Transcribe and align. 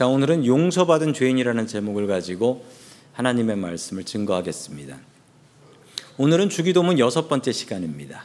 자, 0.00 0.06
오늘은 0.06 0.46
용서받은 0.46 1.12
죄인이라는 1.12 1.66
제목을 1.66 2.06
가지고 2.06 2.64
하나님의 3.12 3.56
말씀을 3.56 4.04
증거하겠습니다. 4.04 4.96
오늘은 6.16 6.48
주기도문 6.48 6.98
여섯 6.98 7.28
번째 7.28 7.52
시간입니다. 7.52 8.24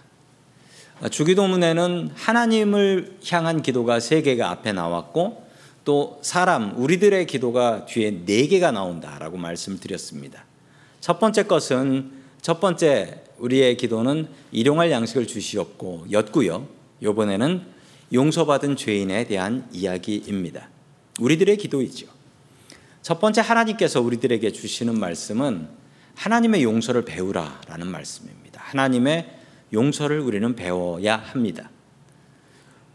주기도문에는 1.12 2.12
하나님을 2.16 3.18
향한 3.30 3.62
기도가 3.62 4.00
세 4.00 4.22
개가 4.22 4.52
앞에 4.52 4.72
나왔고 4.72 5.46
또 5.84 6.18
사람 6.22 6.82
우리들의 6.82 7.28
기도가 7.28 7.86
뒤에 7.88 8.24
네 8.26 8.48
개가 8.48 8.72
나온다라고 8.72 9.36
말씀을 9.36 9.82
드렸습니다. 9.82 10.46
첫 11.02 11.20
번째 11.20 11.44
것은 11.44 12.10
첫 12.42 12.62
번째 12.62 13.22
우리의 13.38 13.76
기도는 13.76 14.30
일용할 14.54 14.92
양식을 14.92 15.28
주시옵고 15.28 16.06
였고요. 16.10 16.70
이번에는 17.02 17.64
용서받은 18.14 18.78
죄인에 18.78 19.28
대한 19.28 19.68
이야기입니다. 19.74 20.70
우리들의 21.20 21.58
기도이죠. 21.58 22.08
첫 23.02 23.20
번째 23.20 23.42
하나님께서 23.42 24.02
우리들에게 24.02 24.52
주시는 24.52 25.00
말씀은 25.00 25.68
하나님의 26.16 26.64
용서를 26.64 27.06
배우라라는 27.06 27.88
말씀입니다. 27.88 28.62
하나님의 28.64 29.30
용서를 29.74 30.20
우리는 30.20 30.56
배워야 30.56 31.18
합니다. 31.18 31.70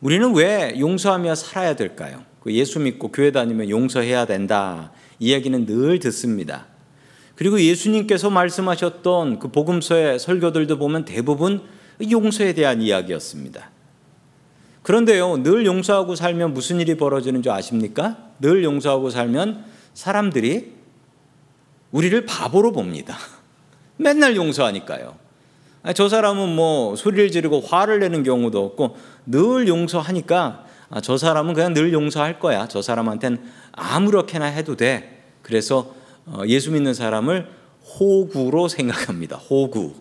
우리는 0.00 0.34
왜 0.34 0.74
용서하며 0.78 1.34
살아야 1.34 1.76
될까요? 1.76 2.24
그 2.42 2.52
예수 2.52 2.80
믿고 2.80 3.12
교회 3.12 3.32
다니면 3.32 3.68
용서해야 3.68 4.24
된다. 4.24 4.92
이야기는 5.18 5.66
늘 5.66 5.98
듣습니다. 5.98 6.66
그리고 7.36 7.60
예수님께서 7.60 8.30
말씀하셨던 8.30 9.38
그 9.38 9.48
복음서의 9.48 10.18
설교들도 10.18 10.78
보면 10.78 11.04
대부분 11.04 11.62
용서에 12.10 12.54
대한 12.54 12.80
이야기였습니다. 12.82 13.70
그런데요, 14.82 15.42
늘 15.42 15.66
용서하고 15.66 16.14
살면 16.16 16.54
무슨 16.54 16.80
일이 16.80 16.96
벌어지는 16.96 17.42
줄 17.42 17.52
아십니까? 17.52 18.16
늘 18.40 18.64
용서하고 18.64 19.10
살면 19.10 19.64
사람들이 19.94 20.72
우리를 21.92 22.24
바보로 22.24 22.72
봅니다. 22.72 23.16
맨날 23.96 24.36
용서하니까요. 24.36 25.16
저 25.94 26.08
사람은 26.08 26.54
뭐 26.54 26.94
소리를 26.94 27.30
지르고 27.30 27.60
화를 27.60 28.00
내는 28.00 28.22
경우도 28.22 28.64
없고 28.64 28.96
늘 29.26 29.66
용서하니까 29.66 30.66
아, 30.90 31.00
저 31.00 31.16
사람은 31.16 31.54
그냥 31.54 31.72
늘 31.72 31.92
용서할 31.92 32.40
거야. 32.40 32.66
저 32.66 32.82
사람한테는 32.82 33.38
아무렇게나 33.72 34.46
해도 34.46 34.76
돼. 34.76 35.22
그래서 35.42 35.94
어, 36.26 36.42
예수 36.46 36.72
믿는 36.72 36.94
사람을 36.94 37.48
호구로 37.98 38.68
생각합니다. 38.68 39.36
호구. 39.36 39.94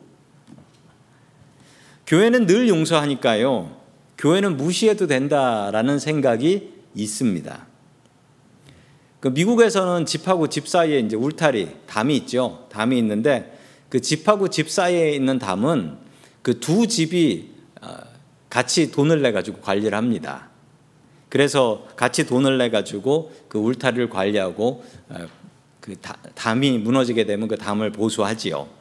교회는 2.07 2.47
늘 2.47 2.67
용서하니까요. 2.67 3.77
교회는 4.19 4.57
무시해도 4.57 5.07
된다라는 5.07 5.97
생각이 5.97 6.73
있습니다. 6.93 7.67
그 9.21 9.29
미국에서는 9.29 10.05
집하고 10.05 10.47
집 10.47 10.67
사이에 10.67 10.99
이제 10.99 11.15
울타리, 11.15 11.69
담이 11.87 12.15
있죠. 12.17 12.67
담이 12.69 12.97
있는데 12.99 13.57
그 13.89 13.99
집하고 13.99 14.49
집 14.49 14.69
사이에 14.69 15.13
있는 15.13 15.39
담은 15.39 15.97
그 16.41 16.59
두 16.59 16.87
집이 16.87 17.49
어, 17.81 17.95
같이 18.49 18.91
돈을 18.91 19.21
내 19.21 19.31
가지고 19.31 19.61
관리를 19.61 19.97
합니다. 19.97 20.49
그래서 21.29 21.87
같이 21.95 22.25
돈을 22.25 22.57
내 22.57 22.69
가지고 22.69 23.31
그 23.47 23.57
울타리를 23.57 24.09
관리하고 24.09 24.83
어, 25.09 25.27
그 25.79 25.95
담이 26.35 26.79
무너지게 26.79 27.25
되면 27.25 27.47
그 27.47 27.55
담을 27.57 27.91
보수하지요. 27.91 28.78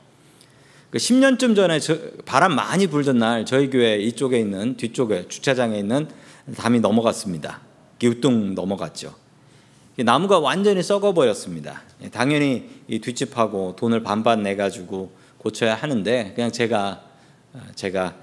그 0.90 0.96
10년쯤 0.96 1.54
전에 1.54 1.78
바람 2.24 2.54
많이 2.54 2.86
불던 2.86 3.18
날 3.18 3.44
저희 3.44 3.68
교회 3.68 3.98
이쪽에 3.98 4.38
있는 4.38 4.76
뒤쪽에 4.76 5.28
주차장에 5.28 5.78
있는 5.78 6.08
담이 6.56 6.80
넘어갔습니다. 6.80 7.60
기우뚱 7.98 8.54
넘어갔죠. 8.54 9.14
나무가 9.98 10.38
완전히 10.38 10.82
썩어버렸습니다. 10.82 11.82
예, 12.02 12.08
당연히 12.08 12.70
이 12.86 13.00
뒷집하고 13.00 13.76
돈을 13.76 14.02
반반 14.02 14.42
내 14.42 14.56
가지고 14.56 15.12
고쳐야 15.36 15.74
하는데 15.74 16.32
그냥 16.34 16.52
제가 16.52 17.02
어, 17.52 17.60
제가 17.74 18.14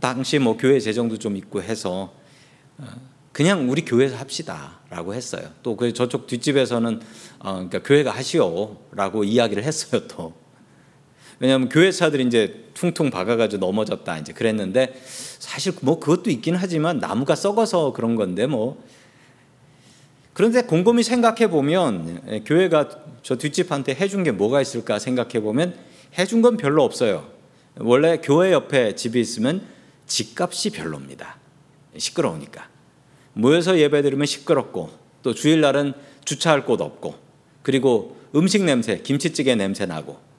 당시 0.00 0.38
뭐 0.38 0.56
교회 0.56 0.80
재정도 0.80 1.18
좀 1.18 1.36
있고 1.36 1.62
해서 1.62 2.12
어, 2.76 2.84
그냥 3.32 3.70
우리 3.70 3.84
교회에서 3.84 4.16
합시다라고 4.16 5.14
했어요. 5.14 5.48
또 5.62 5.76
그 5.76 5.94
저쪽 5.94 6.26
뒷집에서는 6.26 7.00
어, 7.38 7.52
그러니까 7.54 7.82
교회가 7.82 8.10
하시오라고 8.10 9.24
이야기를 9.24 9.62
했어요. 9.62 10.02
또 10.08 10.41
왜냐하면 11.42 11.68
교회차들이 11.68 12.24
이제 12.24 12.66
퉁퉁 12.72 13.10
박아가지고 13.10 13.66
넘어졌다 13.66 14.16
이제 14.18 14.32
그랬는데 14.32 14.94
사실 15.40 15.72
뭐 15.82 15.98
그것도 15.98 16.30
있긴 16.30 16.54
하지만 16.54 16.98
나무가 16.98 17.34
썩어서 17.34 17.92
그런 17.92 18.14
건데 18.14 18.46
뭐 18.46 18.80
그런데 20.34 20.62
곰곰이 20.62 21.02
생각해 21.02 21.50
보면 21.50 22.22
예, 22.28 22.40
교회가 22.40 22.90
저 23.24 23.36
뒷집한테 23.36 23.96
해준 23.96 24.22
게 24.22 24.30
뭐가 24.30 24.62
있을까 24.62 25.00
생각해 25.00 25.40
보면 25.40 25.74
해준 26.16 26.42
건 26.42 26.56
별로 26.56 26.84
없어요. 26.84 27.26
원래 27.76 28.18
교회 28.22 28.52
옆에 28.52 28.94
집이 28.94 29.20
있으면 29.20 29.66
집값이 30.06 30.70
별로입니다. 30.70 31.38
시끄러우니까. 31.96 32.68
모여서 33.32 33.80
예배 33.80 34.02
드리면 34.02 34.26
시끄럽고 34.26 34.90
또 35.24 35.34
주일날은 35.34 35.94
주차할 36.24 36.64
곳 36.64 36.80
없고 36.80 37.16
그리고 37.62 38.16
음식 38.36 38.62
냄새, 38.62 38.98
김치찌개 38.98 39.56
냄새 39.56 39.86
나고 39.86 40.31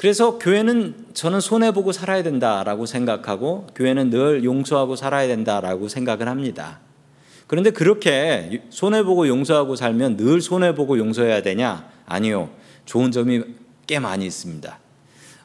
그래서 0.00 0.38
교회는 0.38 0.94
저는 1.12 1.40
손해보고 1.40 1.92
살아야 1.92 2.22
된다라고 2.22 2.86
생각하고 2.86 3.66
교회는 3.74 4.08
늘 4.08 4.44
용서하고 4.44 4.96
살아야 4.96 5.26
된다라고 5.26 5.88
생각을 5.88 6.26
합니다. 6.26 6.80
그런데 7.46 7.68
그렇게 7.68 8.62
손해보고 8.70 9.28
용서하고 9.28 9.76
살면 9.76 10.16
늘 10.16 10.40
손해보고 10.40 10.96
용서해야 10.96 11.42
되냐? 11.42 11.86
아니요. 12.06 12.48
좋은 12.86 13.12
점이 13.12 13.42
꽤 13.86 13.98
많이 13.98 14.24
있습니다. 14.24 14.78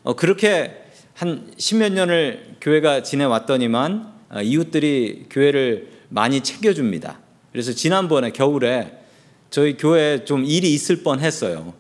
어, 0.04 0.16
그렇게 0.16 0.86
한 1.16 1.52
십몇 1.58 1.92
년을 1.92 2.56
교회가 2.62 3.04
지내왔더니만 3.04 4.14
어, 4.30 4.42
이웃들이 4.42 5.26
교회를 5.32 5.90
많이 6.08 6.40
챙겨줍니다. 6.40 7.20
그래서 7.52 7.74
지난번에 7.74 8.32
겨울에 8.32 9.00
저희 9.50 9.76
교회에 9.76 10.24
좀 10.24 10.46
일이 10.46 10.74
있을 10.74 11.04
뻔 11.04 11.20
했어요. 11.20 11.74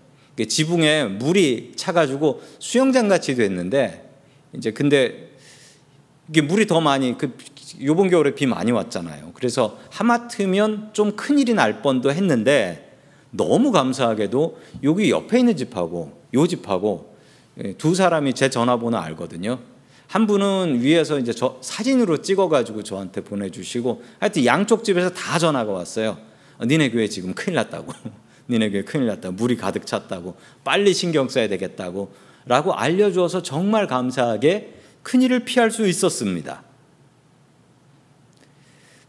지붕에 0.44 1.06
물이 1.06 1.74
차가지고 1.76 2.42
수영장 2.60 3.08
같이 3.08 3.36
됐는데 3.36 4.10
이제 4.54 4.72
근데 4.72 5.30
이게 6.30 6.42
물이 6.42 6.68
더 6.68 6.82
많이 6.82 7.18
그 7.18 7.36
요번 7.84 8.10
겨울에 8.10 8.36
비 8.36 8.46
많이 8.46 8.72
왔잖아요. 8.72 9.32
그래서 9.34 9.78
하마터면 9.92 10.90
좀 10.94 11.16
큰일이 11.16 11.54
날 11.54 11.82
뻔도 11.82 12.12
했는데 12.12 12.98
너무 13.32 13.72
감사하게도 13.72 14.58
여기 14.84 15.10
옆에 15.10 15.40
있는 15.40 15.56
집하고 15.56 16.22
요 16.34 16.48
집하고 16.48 17.16
예, 17.64 17.74
두 17.74 17.96
사람이 17.96 18.34
제 18.34 18.50
전화번호 18.50 18.98
알거든요. 18.98 19.60
한 20.08 20.28
분은 20.28 20.82
위에서 20.82 21.20
이제 21.20 21.34
저 21.34 21.58
사진으로 21.62 22.22
찍어가지고 22.22 22.84
저한테 22.84 23.22
보내주시고 23.22 24.04
하여튼 24.20 24.46
양쪽 24.46 24.84
집에서 24.84 25.10
다 25.10 25.40
전화가 25.40 25.72
왔어요. 25.72 26.18
어, 26.58 26.66
니네 26.66 26.92
교회 26.92 27.08
지금 27.08 27.34
큰일 27.34 27.56
났다고. 27.56 27.94
니네 28.50 28.70
교회 28.70 28.84
큰일 28.84 29.08
났다. 29.08 29.32
물이 29.32 29.58
가득 29.58 29.86
찼다고. 29.86 30.36
빨리 30.64 30.94
신경 30.94 31.30
써야 31.30 31.48
되겠다고. 31.48 32.14
라고 32.46 32.74
알려주어서 32.74 33.42
정말 33.42 33.88
감사하게 33.88 34.74
큰일을 35.04 35.46
피할 35.46 35.72
수 35.72 35.88
있었습니다. 35.88 36.64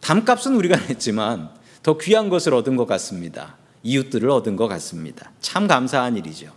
담값은 0.00 0.54
우리가 0.54 0.76
냈지만 0.86 1.50
더 1.82 1.98
귀한 1.98 2.28
것을 2.28 2.54
얻은 2.54 2.76
것 2.76 2.86
같습니다. 2.86 3.56
이웃들을 3.82 4.28
얻은 4.30 4.56
것 4.56 4.68
같습니다. 4.68 5.30
참 5.40 5.66
감사한 5.66 6.16
일이죠. 6.16 6.52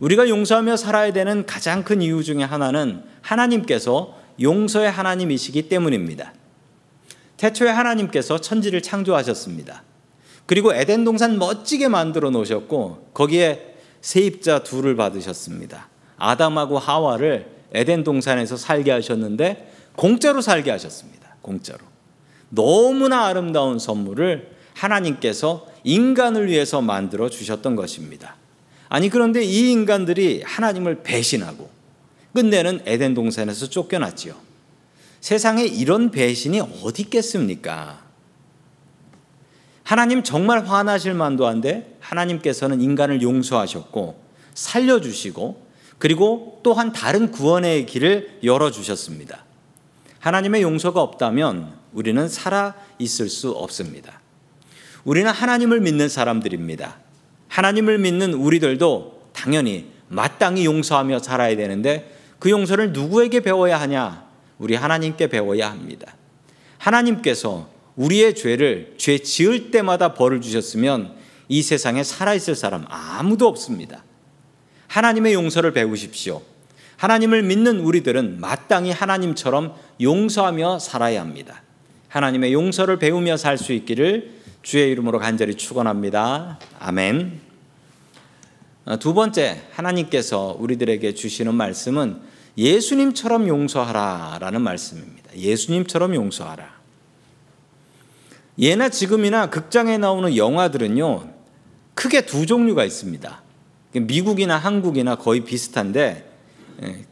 우리가 0.00 0.28
용서하며 0.28 0.76
살아야 0.76 1.12
되는 1.12 1.46
가장 1.46 1.82
큰 1.82 2.02
이유 2.02 2.22
중에 2.22 2.42
하나는 2.42 3.02
하나님께서 3.22 4.18
용서의 4.40 4.90
하나님이시기 4.90 5.68
때문입니다. 5.68 6.34
태초에 7.38 7.70
하나님께서 7.70 8.40
천지를 8.40 8.82
창조하셨습니다. 8.82 9.82
그리고 10.46 10.72
에덴 10.72 11.04
동산 11.04 11.38
멋지게 11.38 11.88
만들어 11.88 12.30
놓으셨고 12.30 13.10
거기에 13.12 13.74
세입자 14.00 14.62
둘을 14.62 14.96
받으셨습니다. 14.96 15.88
아담하고 16.16 16.78
하와를 16.78 17.50
에덴 17.72 18.04
동산에서 18.04 18.56
살게 18.56 18.92
하셨는데 18.92 19.72
공짜로 19.96 20.40
살게 20.40 20.70
하셨습니다. 20.70 21.36
공짜로. 21.42 21.80
너무나 22.48 23.26
아름다운 23.26 23.78
선물을 23.78 24.54
하나님께서 24.74 25.66
인간을 25.84 26.48
위해서 26.48 26.80
만들어 26.80 27.28
주셨던 27.28 27.76
것입니다. 27.76 28.36
아니 28.88 29.08
그런데 29.08 29.42
이 29.42 29.70
인간들이 29.72 30.42
하나님을 30.44 31.02
배신하고 31.02 31.68
끝내는 32.34 32.82
에덴 32.86 33.14
동산에서 33.14 33.68
쫓겨났지요. 33.68 34.34
세상에 35.20 35.64
이런 35.64 36.10
배신이 36.10 36.60
어디 36.60 37.02
있겠습니까? 37.02 38.05
하나님 39.86 40.24
정말 40.24 40.66
화나실 40.66 41.14
만도 41.14 41.46
한데 41.46 41.96
하나님께서는 42.00 42.80
인간을 42.80 43.22
용서하셨고 43.22 44.20
살려주시고 44.52 45.64
그리고 45.98 46.58
또한 46.64 46.92
다른 46.92 47.30
구원의 47.30 47.86
길을 47.86 48.40
열어주셨습니다. 48.42 49.44
하나님의 50.18 50.62
용서가 50.62 51.00
없다면 51.00 51.72
우리는 51.92 52.28
살아 52.28 52.74
있을 52.98 53.28
수 53.28 53.52
없습니다. 53.52 54.20
우리는 55.04 55.30
하나님을 55.30 55.80
믿는 55.80 56.08
사람들입니다. 56.08 56.96
하나님을 57.46 57.98
믿는 57.98 58.34
우리들도 58.34 59.30
당연히 59.32 59.92
마땅히 60.08 60.64
용서하며 60.64 61.20
살아야 61.20 61.54
되는데 61.54 62.12
그 62.40 62.50
용서를 62.50 62.92
누구에게 62.92 63.38
배워야 63.38 63.80
하냐? 63.82 64.26
우리 64.58 64.74
하나님께 64.74 65.28
배워야 65.28 65.70
합니다. 65.70 66.16
하나님께서 66.78 67.75
우리의 67.96 68.34
죄를 68.34 68.94
죄 68.98 69.18
지을 69.18 69.70
때마다 69.70 70.14
벌을 70.14 70.40
주셨으면 70.40 71.14
이 71.48 71.62
세상에 71.62 72.02
살아있을 72.02 72.54
사람 72.54 72.84
아무도 72.88 73.46
없습니다. 73.48 74.04
하나님의 74.88 75.34
용서를 75.34 75.72
배우십시오. 75.72 76.42
하나님을 76.96 77.42
믿는 77.42 77.80
우리들은 77.80 78.40
마땅히 78.40 78.90
하나님처럼 78.90 79.74
용서하며 80.00 80.78
살아야 80.78 81.20
합니다. 81.20 81.62
하나님의 82.08 82.52
용서를 82.52 82.98
배우며 82.98 83.36
살 83.36 83.58
수 83.58 83.72
있기를 83.72 84.36
주의 84.62 84.90
이름으로 84.90 85.18
간절히 85.18 85.54
축원합니다. 85.54 86.58
아멘. 86.78 87.40
어, 88.86 88.98
두 88.98 89.14
번째 89.14 89.62
하나님께서 89.72 90.56
우리들에게 90.58 91.14
주시는 91.14 91.54
말씀은 91.54 92.20
예수님처럼 92.56 93.48
용서하라라는 93.48 94.62
말씀입니다. 94.62 95.36
예수님처럼 95.36 96.14
용서하라. 96.14 96.75
예나 98.58 98.88
지금이나 98.88 99.50
극장에 99.50 99.98
나오는 99.98 100.36
영화들은요 100.36 101.28
크게 101.94 102.26
두 102.26 102.46
종류가 102.46 102.84
있습니다. 102.84 103.42
미국이나 103.94 104.58
한국이나 104.58 105.16
거의 105.16 105.40
비슷한데 105.40 106.30
예, 106.82 107.04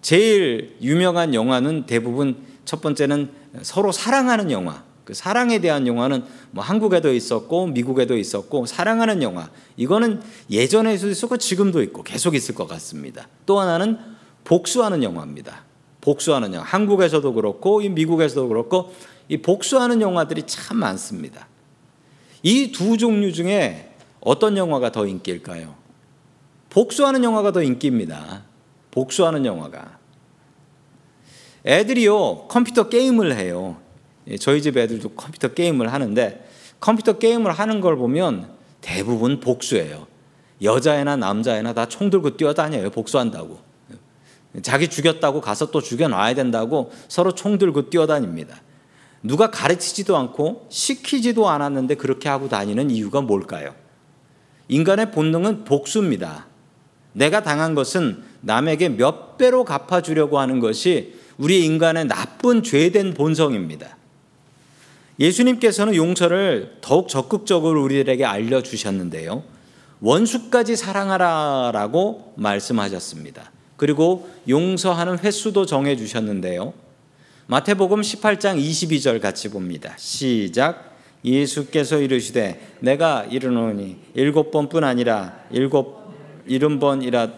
제일 0.00 0.76
유명한 0.80 1.34
영화는 1.34 1.86
대부분 1.86 2.36
첫 2.64 2.80
번째는 2.80 3.30
서로 3.62 3.90
사랑하는 3.92 4.50
영화. 4.50 4.84
그 5.04 5.12
사랑에 5.12 5.58
대한 5.58 5.86
영화는 5.86 6.24
뭐 6.50 6.64
한국에도 6.64 7.12
있었고 7.12 7.66
미국에도 7.66 8.16
있었고 8.16 8.64
사랑하는 8.64 9.22
영화 9.22 9.50
이거는 9.76 10.22
예전에도 10.50 11.08
있었고 11.10 11.36
지금도 11.36 11.82
있고 11.82 12.02
계속 12.02 12.34
있을 12.34 12.54
것 12.54 12.66
같습니다. 12.68 13.28
또 13.44 13.60
하나는 13.60 13.98
복수하는 14.44 15.02
영화입니다. 15.02 15.64
복수하는 16.00 16.54
영화 16.54 16.64
한국에서도 16.64 17.34
그렇고 17.34 17.80
미국에서도 17.80 18.48
그렇고 18.48 18.94
이 19.28 19.38
복수하는 19.38 20.00
영화들이 20.00 20.42
참 20.46 20.78
많습니다. 20.78 21.48
이 22.42 22.72
두 22.72 22.98
종류 22.98 23.32
중에 23.32 23.94
어떤 24.20 24.56
영화가 24.56 24.92
더 24.92 25.06
인기일까요? 25.06 25.74
복수하는 26.70 27.24
영화가 27.24 27.52
더 27.52 27.62
인기입니다. 27.62 28.42
복수하는 28.90 29.44
영화가. 29.46 29.98
애들이요, 31.66 32.48
컴퓨터 32.48 32.88
게임을 32.88 33.36
해요. 33.36 33.78
예, 34.28 34.36
저희 34.36 34.60
집 34.60 34.76
애들도 34.76 35.10
컴퓨터 35.10 35.48
게임을 35.48 35.92
하는데 35.92 36.48
컴퓨터 36.80 37.18
게임을 37.18 37.52
하는 37.52 37.80
걸 37.80 37.96
보면 37.96 38.50
대부분 38.80 39.40
복수예요. 39.40 40.06
여자애나 40.62 41.16
남자애나 41.16 41.72
다 41.72 41.86
총 41.86 42.10
들고 42.10 42.36
뛰어다녀요. 42.36 42.90
복수한다고. 42.90 43.58
자기 44.62 44.88
죽였다고 44.88 45.40
가서 45.40 45.70
또 45.70 45.80
죽여놔야 45.80 46.34
된다고 46.34 46.92
서로 47.08 47.34
총 47.34 47.58
들고 47.58 47.90
뛰어다닙니다. 47.90 48.60
누가 49.24 49.50
가르치지도 49.50 50.16
않고 50.16 50.66
시키지도 50.68 51.48
않았는데 51.48 51.94
그렇게 51.96 52.28
하고 52.28 52.48
다니는 52.48 52.90
이유가 52.90 53.22
뭘까요? 53.22 53.74
인간의 54.68 55.12
본능은 55.12 55.64
복수입니다. 55.64 56.46
내가 57.14 57.42
당한 57.42 57.74
것은 57.74 58.22
남에게 58.42 58.90
몇 58.90 59.38
배로 59.38 59.64
갚아주려고 59.64 60.38
하는 60.38 60.60
것이 60.60 61.14
우리 61.38 61.64
인간의 61.64 62.06
나쁜 62.06 62.62
죄된 62.62 63.14
본성입니다. 63.14 63.96
예수님께서는 65.18 65.94
용서를 65.94 66.78
더욱 66.82 67.08
적극적으로 67.08 67.82
우리들에게 67.82 68.24
알려주셨는데요. 68.24 69.42
원수까지 70.00 70.76
사랑하라라고 70.76 72.34
말씀하셨습니다. 72.36 73.52
그리고 73.76 74.28
용서하는 74.48 75.18
횟수도 75.18 75.64
정해주셨는데요. 75.64 76.74
마태복음 77.46 78.00
18장 78.00 78.58
22절 78.58 79.20
같이 79.20 79.50
봅니다. 79.50 79.94
시작. 79.98 80.96
예수께서 81.24 82.00
이르시되 82.00 82.76
내가 82.80 83.24
이르노니 83.24 83.96
일곱 84.14 84.50
번뿐 84.50 84.82
아니라 84.84 85.40
일곱 85.50 86.04
일흔 86.46 86.78
번이라 86.78 87.30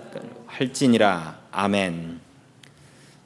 할지니라. 0.46 1.40
아멘. 1.50 2.20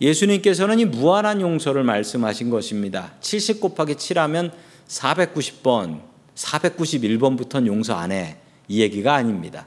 예수님께서는 0.01 0.79
이 0.79 0.85
무한한 0.87 1.43
용서를 1.43 1.85
말씀하신 1.85 2.49
것입니다. 2.49 3.13
70 3.21 3.61
곱하기 3.61 3.95
7하면 3.95 4.51
490번, 4.89 6.01
491번부터는 6.35 7.67
용서 7.67 7.95
안 7.95 8.13
해. 8.13 8.39
이 8.69 8.81
얘기가 8.81 9.15
아닙니다. 9.15 9.67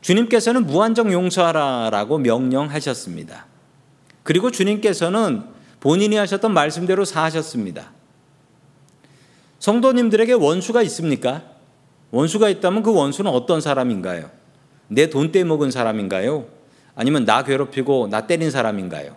주님께서는 0.00 0.66
무한정 0.66 1.12
용서하라라고 1.12 2.18
명령하셨습니다. 2.18 3.53
그리고 4.24 4.50
주님께서는 4.50 5.44
본인이 5.78 6.16
하셨던 6.16 6.52
말씀대로 6.52 7.04
사하셨습니다. 7.04 7.92
성도님들에게 9.60 10.32
원수가 10.32 10.82
있습니까? 10.82 11.42
원수가 12.10 12.48
있다면 12.48 12.82
그 12.82 12.92
원수는 12.92 13.30
어떤 13.30 13.60
사람인가요? 13.60 14.30
내 14.88 15.08
돈 15.08 15.30
떼먹은 15.32 15.70
사람인가요? 15.70 16.46
아니면 16.94 17.24
나 17.24 17.42
괴롭히고 17.44 18.08
나 18.08 18.26
때린 18.26 18.50
사람인가요? 18.50 19.16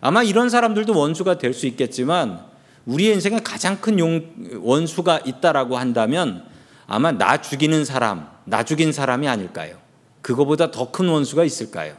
아마 0.00 0.22
이런 0.22 0.48
사람들도 0.50 0.96
원수가 0.98 1.38
될 1.38 1.52
수 1.54 1.66
있겠지만 1.66 2.44
우리의 2.84 3.14
인생에 3.14 3.40
가장 3.40 3.80
큰 3.80 3.98
용, 3.98 4.22
원수가 4.60 5.20
있다라고 5.26 5.76
한다면 5.76 6.44
아마 6.86 7.10
나 7.12 7.40
죽이는 7.40 7.84
사람, 7.84 8.28
나 8.44 8.62
죽인 8.62 8.92
사람이 8.92 9.26
아닐까요? 9.28 9.76
그거보다 10.22 10.70
더 10.70 10.92
큰 10.92 11.08
원수가 11.08 11.44
있을까요? 11.44 11.96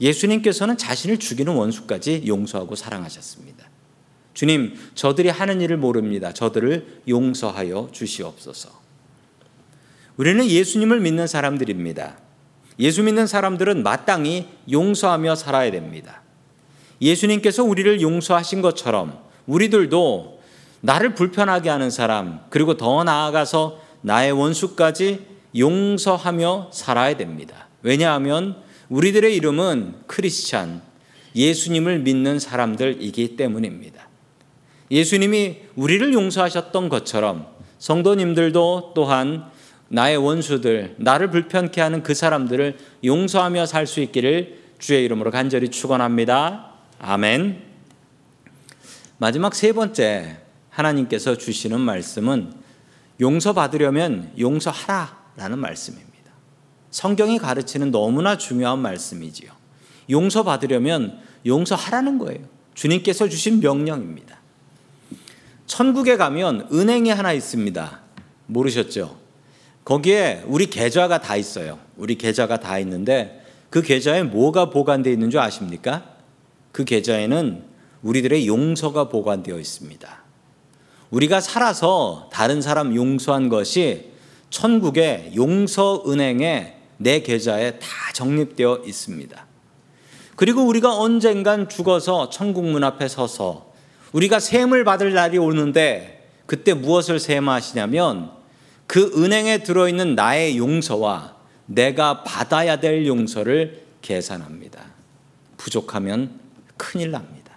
예수님께서는 0.00 0.76
자신을 0.76 1.18
죽이는 1.18 1.52
원수까지 1.54 2.24
용서하고 2.26 2.74
사랑하셨습니다. 2.74 3.68
주님, 4.32 4.74
저들이 4.94 5.28
하는 5.28 5.60
일을 5.60 5.76
모릅니다. 5.76 6.32
저들을 6.32 7.02
용서하여 7.08 7.90
주시옵소서. 7.92 8.70
우리는 10.16 10.46
예수님을 10.46 11.00
믿는 11.00 11.26
사람들입니다. 11.26 12.18
예수 12.78 13.02
믿는 13.02 13.26
사람들은 13.26 13.82
마땅히 13.82 14.48
용서하며 14.70 15.34
살아야 15.34 15.70
됩니다. 15.70 16.22
예수님께서 17.02 17.64
우리를 17.64 18.00
용서하신 18.00 18.62
것처럼 18.62 19.18
우리들도 19.46 20.40
나를 20.80 21.14
불편하게 21.14 21.68
하는 21.68 21.90
사람, 21.90 22.40
그리고 22.48 22.76
더 22.76 23.04
나아가서 23.04 23.80
나의 24.02 24.32
원수까지 24.32 25.26
용서하며 25.56 26.70
살아야 26.72 27.16
됩니다. 27.16 27.68
왜냐하면 27.82 28.56
우리들의 28.90 29.34
이름은 29.36 29.94
크리스찬, 30.06 30.82
예수님을 31.34 32.00
믿는 32.00 32.38
사람들이기 32.38 33.36
때문입니다. 33.36 34.08
예수님이 34.90 35.58
우리를 35.76 36.12
용서하셨던 36.12 36.88
것처럼 36.88 37.46
성도님들도 37.78 38.92
또한 38.94 39.44
나의 39.88 40.16
원수들, 40.18 40.96
나를 40.98 41.30
불편케 41.30 41.80
하는 41.80 42.02
그 42.02 42.14
사람들을 42.14 42.76
용서하며 43.04 43.66
살 43.66 43.86
수 43.86 44.00
있기를 44.00 44.60
주의 44.78 45.04
이름으로 45.04 45.30
간절히 45.30 45.68
축원합니다. 45.68 46.74
아멘. 46.98 47.62
마지막 49.18 49.54
세 49.54 49.72
번째 49.72 50.38
하나님께서 50.70 51.36
주시는 51.36 51.80
말씀은 51.80 52.52
용서받으려면 53.20 54.32
용서하라라는 54.38 55.58
말씀입니다. 55.58 56.09
성경이 56.90 57.38
가르치는 57.38 57.90
너무나 57.90 58.36
중요한 58.36 58.80
말씀이지요. 58.80 59.50
용서받으려면 60.10 61.20
용서하라는 61.46 62.18
거예요. 62.18 62.40
주님께서 62.74 63.28
주신 63.28 63.60
명령입니다. 63.60 64.38
천국에 65.66 66.16
가면 66.16 66.68
은행이 66.72 67.10
하나 67.10 67.32
있습니다. 67.32 68.00
모르셨죠? 68.46 69.16
거기에 69.84 70.42
우리 70.46 70.66
계좌가 70.66 71.20
다 71.20 71.36
있어요. 71.36 71.78
우리 71.96 72.16
계좌가 72.16 72.58
다 72.58 72.78
있는데 72.80 73.44
그 73.70 73.82
계좌에 73.82 74.24
뭐가 74.24 74.70
보관되어 74.70 75.12
있는 75.12 75.30
줄 75.30 75.40
아십니까? 75.40 76.04
그 76.72 76.84
계좌에는 76.84 77.64
우리들의 78.02 78.46
용서가 78.46 79.08
보관되어 79.08 79.58
있습니다. 79.58 80.22
우리가 81.10 81.40
살아서 81.40 82.28
다른 82.32 82.62
사람 82.62 82.94
용서한 82.94 83.48
것이 83.48 84.10
천국의 84.50 85.32
용서 85.36 86.02
은행에 86.06 86.79
내 87.02 87.22
계좌에 87.22 87.78
다 87.78 87.88
적립되어 88.12 88.82
있습니다. 88.84 89.46
그리고 90.36 90.64
우리가 90.66 90.94
언젠간 90.98 91.70
죽어서 91.70 92.28
천국 92.28 92.66
문 92.66 92.84
앞에 92.84 93.08
서서 93.08 93.72
우리가 94.12 94.38
셈을 94.38 94.84
받을 94.84 95.14
날이 95.14 95.38
오는데 95.38 96.28
그때 96.44 96.74
무엇을 96.74 97.18
셈하시냐면 97.18 98.32
그 98.86 99.12
은행에 99.16 99.62
들어있는 99.62 100.14
나의 100.14 100.58
용서와 100.58 101.36
내가 101.64 102.22
받아야 102.22 102.80
될 102.80 103.06
용서를 103.06 103.82
계산합니다. 104.02 104.84
부족하면 105.56 106.38
큰일 106.76 107.12
납니다. 107.12 107.54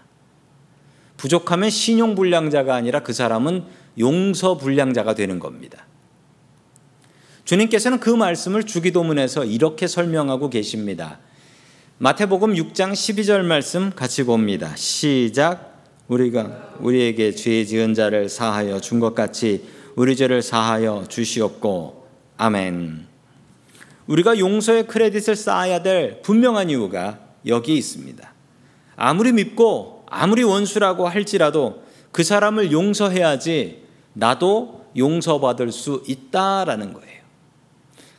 부족하면 1.17 1.69
신용불량자가 1.69 2.75
아니라 2.75 3.01
그 3.01 3.11
사람은 3.11 3.65
용서불량자가 3.99 5.15
되는 5.15 5.39
겁니다. 5.39 5.85
주님께서는 7.45 7.99
그 7.99 8.09
말씀을 8.09 8.63
주기도문에서 8.63 9.45
이렇게 9.45 9.87
설명하고 9.87 10.49
계십니다. 10.49 11.19
마태복음 11.97 12.53
6장 12.53 12.93
12절 12.93 13.43
말씀 13.43 13.91
같이 13.91 14.23
봅니다. 14.23 14.75
시작. 14.75 15.81
우리가 16.07 16.75
우리에게 16.79 17.31
죄 17.33 17.63
지은 17.65 17.93
자를 17.93 18.29
사하여 18.29 18.79
준 18.79 18.99
것 18.99 19.15
같이 19.15 19.63
우리 19.95 20.15
죄를 20.15 20.41
사하여 20.41 21.05
주시옵고 21.07 22.07
아멘. 22.37 23.07
우리가 24.07 24.37
용서의 24.37 24.87
크레딧을 24.87 25.35
쌓아야 25.35 25.81
될 25.81 26.21
분명한 26.21 26.69
이유가 26.69 27.19
여기 27.45 27.75
있습니다. 27.77 28.33
아무리 28.95 29.31
밉고 29.31 30.05
아무리 30.09 30.43
원수라고 30.43 31.07
할지라도 31.07 31.83
그 32.11 32.23
사람을 32.23 32.71
용서해야지 32.71 33.83
나도 34.13 34.85
용서받을 34.97 35.71
수 35.71 36.03
있다라는 36.07 36.93
거예요. 36.93 37.22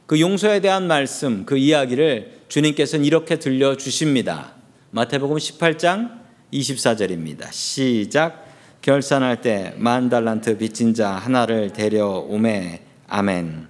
그 0.07 0.21
용서에 0.21 0.61
대한 0.61 0.87
말씀, 0.87 1.45
그 1.47 1.57
이야기를 1.57 2.41
주님께서는 2.49 3.05
이렇게 3.05 3.39
들려주십니다. 3.39 4.53
마태복음 4.91 5.37
18장 5.37 6.21
24절입니다. 6.53 7.51
시작. 7.53 8.45
결산할 8.83 9.41
때 9.41 9.73
만 9.79 10.11
달란트 10.11 10.59
빚진 10.59 10.93
자 10.93 11.11
하나를 11.13 11.73
데려오매 11.73 12.83
아멘. 13.09 13.69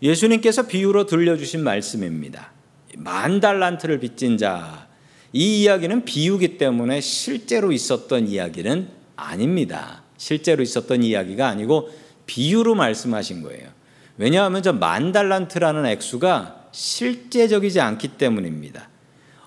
예수님께서 0.00 0.68
비유로 0.68 1.06
들려주신 1.06 1.64
말씀입니다. 1.64 2.52
만 2.96 3.40
달란트를 3.40 3.98
빚진 3.98 4.38
자. 4.38 4.86
이 5.32 5.62
이야기는 5.62 6.04
비유기 6.04 6.58
때문에 6.58 7.00
실제로 7.00 7.72
있었던 7.72 8.28
이야기는 8.28 8.88
아닙니다. 9.16 10.04
실제로 10.16 10.62
있었던 10.62 11.02
이야기가 11.02 11.48
아니고 11.48 11.90
비유로 12.26 12.76
말씀하신 12.76 13.42
거예요. 13.42 13.77
왜냐하면 14.18 14.62
저 14.62 14.72
만 14.72 15.12
달란트라는 15.12 15.86
액수가 15.86 16.68
실제적이지 16.72 17.80
않기 17.80 18.08
때문입니다. 18.18 18.88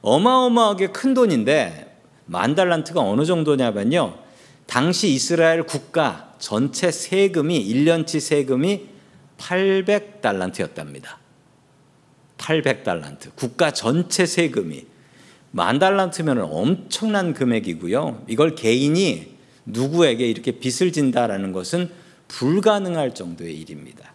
어마어마하게 0.02 0.88
큰 0.88 1.14
돈인데 1.14 1.96
만 2.26 2.56
달란트가 2.56 3.02
어느 3.02 3.26
정도냐면요. 3.26 4.18
당시 4.66 5.10
이스라엘 5.10 5.64
국가 5.64 6.34
전체 6.40 6.90
세금이 6.90 7.68
1년치 7.68 8.20
세금이 8.20 8.88
800달란트였답니다. 9.38 11.18
800달란트. 12.38 13.36
국가 13.36 13.72
전체 13.72 14.26
세금이 14.26 14.86
만 15.52 15.80
달란트면 15.80 16.40
엄청난 16.42 17.34
금액이고요. 17.34 18.24
이걸 18.28 18.56
개인이 18.56 19.36
누구에게 19.66 20.26
이렇게 20.28 20.52
빚을 20.54 20.94
진다라는 20.94 21.52
것은 21.52 21.90
불가능할 22.30 23.14
정도의 23.14 23.60
일입니다. 23.60 24.14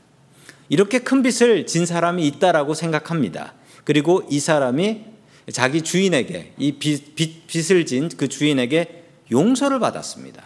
이렇게 0.69 0.99
큰 1.01 1.23
빚을 1.23 1.67
진 1.67 1.87
사람이 1.87 2.27
있다라고 2.27 2.75
생각합니다. 2.75 3.55
그리고 3.85 4.23
이 4.29 4.41
사람이 4.41 5.05
자기 5.53 5.83
주인에게 5.83 6.55
이 6.59 6.73
빚, 6.73 7.15
빚, 7.15 7.47
빚 7.47 7.71
을 7.71 7.85
진 7.87 8.09
그 8.17 8.29
주인에게 8.29 9.05
용서를 9.31 9.79
받았습니다. 9.79 10.43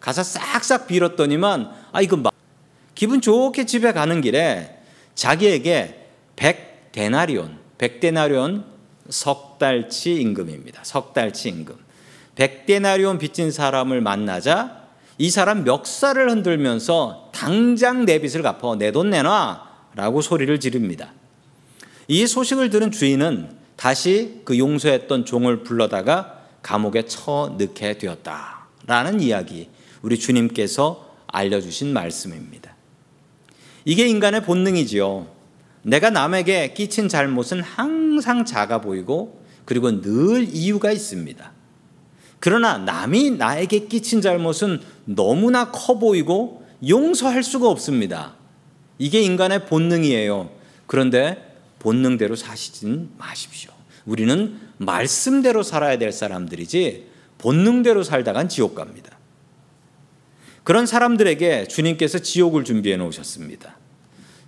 가서 0.00 0.22
싹싹 0.22 0.86
빌었더니만 0.86 1.70
아 1.92 2.00
이거 2.00 2.16
막 2.16 2.32
기분 2.94 3.20
좋게 3.20 3.64
집에 3.66 3.92
가는 3.92 4.20
길에 4.20 4.78
자기에게 5.14 6.06
100 6.36 6.92
데나리온, 6.92 7.58
100 7.78 8.00
데나리온 8.00 8.64
석 9.08 9.58
달치 9.58 10.14
임금입니다. 10.20 10.84
석 10.84 11.14
달치 11.14 11.48
임금. 11.48 11.74
100 12.36 12.66
데나리온 12.66 13.18
빚진 13.18 13.50
사람을 13.50 14.00
만나자 14.00 14.87
이 15.18 15.30
사람 15.30 15.64
멱살을 15.64 16.30
흔들면서 16.30 17.30
당장 17.34 18.04
내 18.04 18.20
빚을 18.20 18.42
갚아 18.42 18.76
내돈 18.76 19.10
내놔 19.10 19.66
라고 19.94 20.20
소리를 20.20 20.60
지릅니다. 20.60 21.12
이 22.06 22.26
소식을 22.26 22.70
들은 22.70 22.92
주인은 22.92 23.50
다시 23.76 24.40
그 24.44 24.58
용서했던 24.58 25.24
종을 25.24 25.64
불러다가 25.64 26.38
감옥에 26.62 27.02
쳐넣게 27.02 27.98
되었다 27.98 28.66
라는 28.86 29.20
이야기 29.20 29.68
우리 30.02 30.18
주님께서 30.18 31.14
알려주신 31.26 31.92
말씀입니다. 31.92 32.74
이게 33.84 34.06
인간의 34.06 34.44
본능이지요. 34.44 35.26
내가 35.82 36.10
남에게 36.10 36.74
끼친 36.74 37.08
잘못은 37.08 37.62
항상 37.62 38.44
작아 38.44 38.80
보이고 38.80 39.42
그리고 39.64 40.00
늘 40.00 40.48
이유가 40.48 40.92
있습니다. 40.92 41.57
그러나 42.40 42.78
남이 42.78 43.32
나에게 43.32 43.86
끼친 43.86 44.20
잘못은 44.20 44.80
너무나 45.04 45.70
커 45.70 45.98
보이고 45.98 46.64
용서할 46.86 47.42
수가 47.42 47.68
없습니다. 47.68 48.34
이게 48.98 49.20
인간의 49.20 49.66
본능이에요. 49.66 50.50
그런데 50.86 51.56
본능대로 51.78 52.36
사시진 52.36 53.10
마십시오. 53.18 53.70
우리는 54.06 54.58
말씀대로 54.78 55.62
살아야 55.62 55.98
될 55.98 56.12
사람들이지 56.12 57.08
본능대로 57.38 58.02
살다간 58.02 58.48
지옥 58.48 58.74
갑니다. 58.74 59.16
그런 60.64 60.86
사람들에게 60.86 61.68
주님께서 61.68 62.18
지옥을 62.18 62.64
준비해 62.64 62.96
놓으셨습니다. 62.96 63.76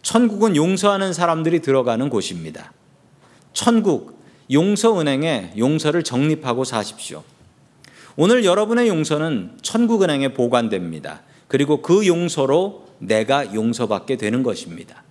천국은 0.02 0.56
용서하는 0.56 1.12
사람들이 1.12 1.60
들어가는 1.60 2.08
곳입니다. 2.08 2.72
천국 3.52 4.20
용서은행에 4.50 5.54
용서를 5.56 6.02
적립하고 6.02 6.64
사십시오. 6.64 7.22
오늘 8.22 8.44
여러분의 8.44 8.88
용서는 8.88 9.52
천국은행에 9.62 10.34
보관됩니다. 10.34 11.22
그리고 11.48 11.80
그 11.80 12.06
용서로 12.06 12.84
내가 12.98 13.54
용서받게 13.54 14.18
되는 14.18 14.42
것입니다. 14.42 15.04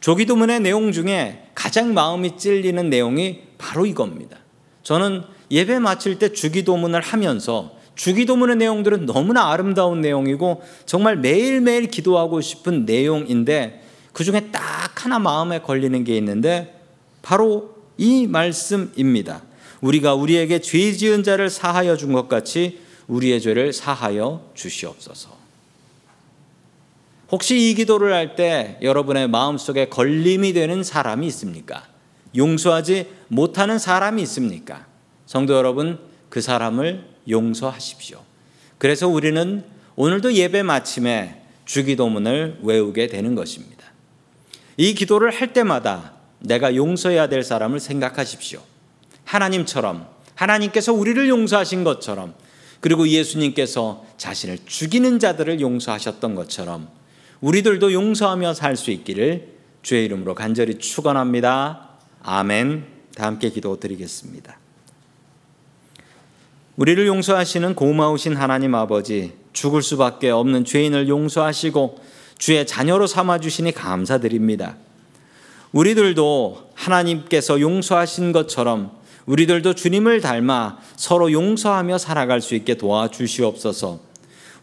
조기도문의 0.00 0.58
내용 0.58 0.90
중에 0.90 1.44
가장 1.54 1.94
마음이 1.94 2.36
찔리는 2.36 2.90
내용이 2.90 3.42
바로 3.56 3.86
이겁니다. 3.86 4.38
저는 4.82 5.22
예배 5.52 5.78
마칠 5.78 6.18
때 6.18 6.32
주기도문을 6.32 7.00
하면서 7.00 7.76
주기도문의 7.94 8.56
내용들은 8.56 9.06
너무나 9.06 9.52
아름다운 9.52 10.00
내용이고 10.00 10.60
정말 10.86 11.18
매일매일 11.18 11.86
기도하고 11.86 12.40
싶은 12.40 12.84
내용인데 12.84 13.80
그 14.12 14.24
중에 14.24 14.48
딱 14.50 15.04
하나 15.04 15.20
마음에 15.20 15.60
걸리는 15.60 16.02
게 16.02 16.16
있는데 16.16 16.80
바로 17.22 17.76
이 17.96 18.26
말씀입니다. 18.26 19.51
우리가 19.82 20.14
우리에게 20.14 20.60
죄 20.60 20.92
지은 20.92 21.22
자를 21.22 21.50
사하여 21.50 21.96
준 21.96 22.12
것 22.12 22.28
같이 22.28 22.80
우리의 23.08 23.40
죄를 23.40 23.72
사하여 23.72 24.50
주시옵소서. 24.54 25.36
혹시 27.30 27.70
이 27.70 27.74
기도를 27.74 28.12
할 28.12 28.36
때 28.36 28.78
여러분의 28.82 29.28
마음속에 29.28 29.88
걸림이 29.88 30.52
되는 30.52 30.82
사람이 30.82 31.26
있습니까? 31.28 31.86
용서하지 32.36 33.08
못하는 33.28 33.78
사람이 33.78 34.22
있습니까? 34.22 34.86
성도 35.26 35.54
여러분, 35.54 35.98
그 36.28 36.40
사람을 36.40 37.04
용서하십시오. 37.28 38.20
그래서 38.78 39.08
우리는 39.08 39.64
오늘도 39.96 40.34
예배 40.34 40.62
마침에 40.62 41.42
주기도문을 41.64 42.60
외우게 42.62 43.06
되는 43.08 43.34
것입니다. 43.34 43.84
이 44.76 44.94
기도를 44.94 45.30
할 45.30 45.52
때마다 45.52 46.12
내가 46.38 46.74
용서해야 46.74 47.28
될 47.28 47.42
사람을 47.42 47.80
생각하십시오. 47.80 48.60
하나님처럼 49.32 50.06
하나님께서 50.34 50.92
우리를 50.92 51.28
용서하신 51.28 51.84
것처럼 51.84 52.34
그리고 52.80 53.08
예수님께서 53.08 54.04
자신을 54.18 54.58
죽이는 54.66 55.18
자들을 55.18 55.60
용서하셨던 55.60 56.34
것처럼 56.34 56.88
우리들도 57.40 57.92
용서하며 57.92 58.54
살 58.54 58.76
수 58.76 58.90
있기를 58.90 59.52
주의 59.82 60.04
이름으로 60.04 60.34
간절히 60.34 60.78
축원합니다. 60.78 61.88
아멘. 62.22 62.84
다 63.14 63.26
함께 63.26 63.50
기도드리겠습니다. 63.50 64.58
우리를 66.76 67.06
용서하시는 67.06 67.74
고마우신 67.74 68.36
하나님 68.36 68.74
아버지, 68.74 69.32
죽을 69.52 69.82
수밖에 69.82 70.30
없는 70.30 70.64
죄인을 70.64 71.08
용서하시고 71.08 71.98
주의 72.38 72.66
자녀로 72.66 73.06
삼아 73.06 73.38
주시니 73.40 73.72
감사드립니다. 73.72 74.76
우리들도 75.72 76.70
하나님께서 76.74 77.60
용서하신 77.60 78.32
것처럼 78.32 79.01
우리들도 79.26 79.74
주님을 79.74 80.20
닮아 80.20 80.78
서로 80.96 81.30
용서하며 81.32 81.98
살아갈 81.98 82.40
수 82.40 82.54
있게 82.54 82.74
도와주시옵소서. 82.76 84.00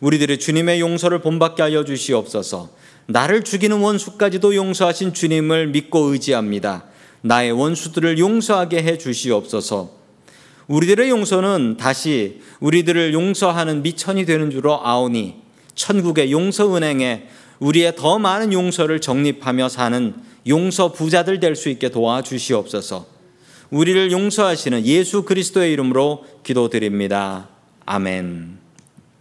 우리들의 0.02 0.40
주님의 0.40 0.80
용서를 0.80 1.22
본받게 1.22 1.62
하여 1.62 1.84
주시옵소서. 1.84 2.70
나를 3.08 3.44
죽이는 3.44 3.80
원수까지도 3.80 4.56
용서하신 4.56 5.14
주님을 5.14 5.68
믿고 5.68 6.00
의지합니다. 6.12 6.86
나의 7.22 7.52
원수들을 7.52 8.20
용서하게 8.20 8.84
해 8.84 8.98
주시옵소서. 8.98 9.98
우리들의 10.68 11.10
용서는 11.10 11.78
다시 11.78 12.42
우리들을 12.60 13.14
용서하는 13.14 13.82
미천이 13.82 14.26
되는 14.26 14.52
줄로 14.52 14.80
아오니 14.86 15.36
천국의 15.74 16.32
용서 16.32 16.76
은행에 16.76 17.28
우리의 17.60 17.96
더 17.96 18.20
많은 18.20 18.54
용서를 18.54 19.02
적립하며 19.02 19.68
사는 19.70 20.14
용서 20.48 20.92
부자들 20.92 21.40
될 21.40 21.56
수 21.56 21.70
있게 21.70 21.90
도와주시옵소서. 21.90 23.19
우리를 23.72 24.12
용서하시는 24.12 24.86
예수 24.86 25.24
그리스도의 25.24 25.72
이름으로 25.74 26.26
기도드립니다. 26.44 27.50
아멘. 27.86 28.69